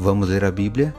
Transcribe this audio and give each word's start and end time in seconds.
Vamos 0.00 0.28
ler 0.28 0.44
a 0.44 0.50
Bíblia? 0.52 0.94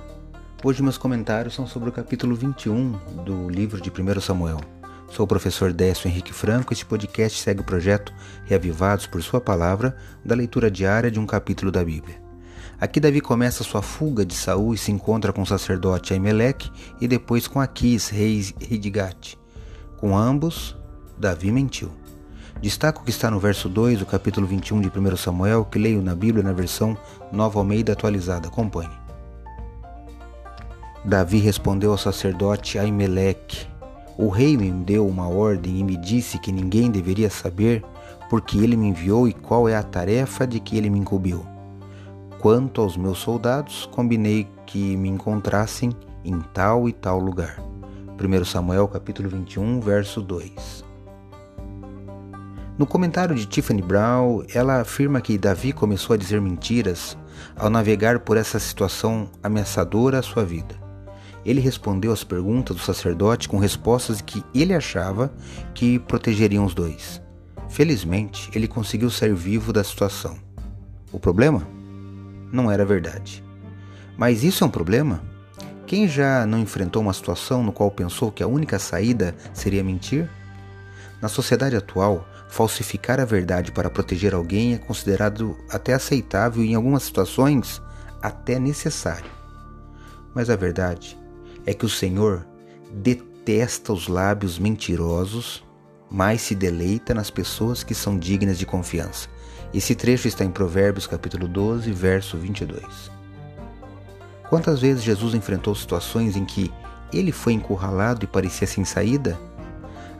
Hoje 0.62 0.84
meus 0.84 0.98
comentários 0.98 1.56
são 1.56 1.66
sobre 1.66 1.88
o 1.88 1.92
capítulo 1.92 2.36
21 2.36 3.24
do 3.24 3.50
livro 3.50 3.80
de 3.80 3.90
1 3.90 4.20
Samuel. 4.20 4.60
Sou 5.08 5.24
o 5.24 5.28
professor 5.28 5.72
Décio 5.72 6.10
Henrique 6.10 6.34
Franco 6.34 6.74
e 6.74 6.76
este 6.76 6.86
podcast 6.86 7.42
segue 7.42 7.62
o 7.62 7.64
projeto 7.64 8.14
Reavivados 8.44 9.08
por 9.08 9.24
Sua 9.24 9.40
Palavra, 9.40 9.96
da 10.24 10.36
leitura 10.36 10.70
diária 10.70 11.10
de 11.10 11.18
um 11.18 11.26
capítulo 11.26 11.72
da 11.72 11.82
Bíblia. 11.82 12.22
Aqui 12.78 13.00
Davi 13.00 13.22
começa 13.22 13.64
sua 13.64 13.82
fuga 13.82 14.26
de 14.26 14.34
Saul 14.34 14.74
e 14.74 14.78
se 14.78 14.92
encontra 14.92 15.32
com 15.32 15.44
o 15.44 15.48
sacerdote 15.48 16.12
Aimeleque 16.12 16.70
e 17.00 17.08
depois 17.08 17.48
com 17.48 17.62
Aquis, 17.62 18.10
rei, 18.10 18.42
de 18.42 18.90
Gate. 18.90 19.36
Com 19.96 20.18
ambos, 20.18 20.76
Davi 21.18 21.54
mentiu. 21.54 21.90
Destaco 22.62 23.06
que 23.06 23.10
está 23.10 23.32
no 23.32 23.40
verso 23.40 23.70
2 23.70 24.00
do 24.00 24.06
capítulo 24.06 24.46
21 24.46 24.82
de 24.82 24.90
1 24.90 25.16
Samuel, 25.16 25.64
que 25.64 25.80
leio 25.80 26.02
na 26.02 26.14
Bíblia 26.14 26.44
na 26.44 26.52
versão 26.52 26.98
Nova 27.32 27.58
Almeida 27.58 27.94
atualizada. 27.94 28.50
Acompanhe. 28.50 28.92
Davi 31.06 31.40
respondeu 31.40 31.92
ao 31.92 31.98
sacerdote 31.98 32.78
Aimeleque: 32.78 33.66
O 34.18 34.28
rei 34.28 34.58
me 34.58 34.70
deu 34.72 35.08
uma 35.08 35.30
ordem 35.30 35.80
e 35.80 35.84
me 35.86 35.96
disse 35.96 36.38
que 36.38 36.52
ninguém 36.52 36.92
deveria 36.92 37.30
saber 37.30 37.82
porque 38.30 38.58
ele 38.58 38.76
me 38.76 38.90
enviou 38.90 39.26
e 39.26 39.32
qual 39.32 39.70
é 39.70 39.78
a 39.78 39.82
tarefa 39.82 40.46
de 40.46 40.60
que 40.60 40.78
ele 40.78 40.90
me 40.90 41.00
incumbiu. 41.00 41.46
Quanto 42.40 42.82
aos 42.82 42.98
meus 42.98 43.20
soldados, 43.20 43.86
combinei 43.86 44.46
que 44.66 44.98
me 44.98 45.08
encontrassem 45.08 45.92
em 46.26 46.42
tal 46.54 46.90
e 46.90 46.94
tal 46.94 47.20
lugar. 47.20 47.58
1 48.20 48.44
Samuel 48.44 48.90
capítulo 48.90 49.30
21, 49.30 49.80
verso 49.80 50.22
2. 50.22 50.89
No 52.80 52.88
comentário 52.88 53.36
de 53.36 53.46
Tiffany 53.46 53.82
Brown, 53.82 54.42
ela 54.54 54.80
afirma 54.80 55.20
que 55.20 55.38
Davi 55.38 55.74
começou 55.74 56.14
a 56.14 56.18
dizer 56.18 56.40
mentiras 56.40 57.18
ao 57.58 57.70
navegar 57.70 58.20
por 58.20 58.38
essa 58.38 58.58
situação 58.58 59.30
ameaçadora 59.44 60.20
à 60.20 60.22
sua 60.22 60.46
vida. 60.46 60.76
Ele 61.46 61.60
respondeu 61.60 62.14
às 62.14 62.24
perguntas 62.24 62.78
do 62.78 62.82
sacerdote 62.82 63.50
com 63.50 63.58
respostas 63.58 64.22
que 64.22 64.42
ele 64.56 64.74
achava 64.74 65.30
que 65.76 66.00
protegeriam 66.00 66.64
os 66.64 66.74
dois. 66.74 67.22
Felizmente, 67.68 68.50
ele 68.56 68.66
conseguiu 68.66 69.10
sair 69.10 69.36
vivo 69.36 69.74
da 69.74 69.84
situação. 69.84 70.38
O 71.12 71.20
problema? 71.20 71.68
Não 72.50 72.72
era 72.72 72.86
verdade. 72.86 73.44
Mas 74.18 74.42
isso 74.42 74.64
é 74.64 74.68
um 74.68 74.72
problema? 74.72 75.22
Quem 75.86 76.08
já 76.08 76.46
não 76.46 76.60
enfrentou 76.60 77.02
uma 77.02 77.12
situação 77.12 77.62
no 77.62 77.74
qual 77.74 77.92
pensou 77.92 78.32
que 78.32 78.42
a 78.42 78.48
única 78.48 78.80
saída 78.80 79.36
seria 79.54 79.84
mentir? 79.84 80.30
Na 81.22 81.28
sociedade 81.28 81.76
atual, 81.76 82.26
falsificar 82.50 83.20
a 83.20 83.26
verdade 83.26 83.72
para 83.72 83.90
proteger 83.90 84.34
alguém 84.34 84.74
é 84.74 84.78
considerado 84.78 85.56
até 85.70 85.94
aceitável 85.94 86.64
e, 86.64 86.72
em 86.72 86.76
algumas 86.76 87.04
situações, 87.04 87.82
até 88.22 88.60
necessário. 88.60 89.30
Mas 90.34 90.50
a 90.50 90.56
verdade 90.56 91.18
é 91.66 91.74
que 91.74 91.86
o 91.86 91.90
Senhor 91.90 92.46
detesta 92.92 93.94
os 93.94 94.08
lábios 94.08 94.58
mentirosos, 94.58 95.64
mas 96.10 96.42
se 96.42 96.56
deleita 96.56 97.14
nas 97.14 97.30
pessoas 97.30 97.84
que 97.84 97.94
são 97.94 98.18
dignas 98.18 98.58
de 98.58 98.66
confiança. 98.66 99.30
Esse 99.72 99.94
trecho 99.94 100.28
está 100.28 100.44
em 100.44 100.52
Provérbios 100.52 101.06
capítulo 101.06 101.48
12, 101.48 101.92
verso 101.92 102.36
22. 102.36 103.12
Quantas 104.50 104.82
vezes 104.82 105.04
Jesus 105.04 105.36
enfrentou 105.36 105.76
situações 105.76 106.36
em 106.36 106.44
que 106.44 106.74
ele 107.14 107.32
foi 107.32 107.54
encurralado 107.54 108.24
e 108.24 108.28
parecia 108.28 108.66
sem 108.66 108.84
saída? 108.84 109.40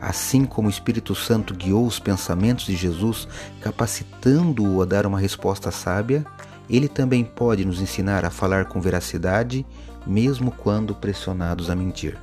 Assim 0.00 0.46
como 0.46 0.68
o 0.68 0.70
Espírito 0.70 1.14
Santo 1.14 1.54
guiou 1.54 1.86
os 1.86 1.98
pensamentos 1.98 2.64
de 2.64 2.74
Jesus, 2.74 3.28
capacitando-o 3.60 4.80
a 4.80 4.86
dar 4.86 5.04
uma 5.04 5.18
resposta 5.18 5.70
sábia, 5.70 6.24
ele 6.68 6.88
também 6.88 7.24
pode 7.24 7.64
nos 7.64 7.80
ensinar 7.80 8.24
a 8.24 8.30
falar 8.30 8.66
com 8.66 8.80
veracidade, 8.80 9.66
mesmo 10.06 10.50
quando 10.50 10.94
pressionados 10.94 11.68
a 11.68 11.76
mentir. 11.76 12.16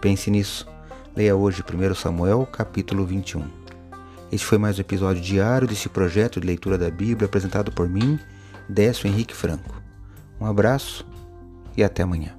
Pense 0.00 0.30
nisso. 0.30 0.66
Leia 1.14 1.36
hoje 1.36 1.62
1 1.62 1.94
Samuel, 1.94 2.46
capítulo 2.46 3.04
21. 3.04 3.44
Este 4.30 4.46
foi 4.46 4.56
mais 4.56 4.78
um 4.78 4.80
episódio 4.80 5.20
diário 5.20 5.66
desse 5.66 5.88
projeto 5.88 6.40
de 6.40 6.46
leitura 6.46 6.78
da 6.78 6.90
Bíblia 6.90 7.26
apresentado 7.26 7.72
por 7.72 7.88
mim, 7.88 8.18
Décio 8.68 9.08
Henrique 9.08 9.34
Franco. 9.34 9.82
Um 10.40 10.46
abraço 10.46 11.04
e 11.76 11.82
até 11.82 12.02
amanhã. 12.02 12.37